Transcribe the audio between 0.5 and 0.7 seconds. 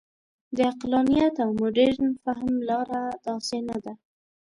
د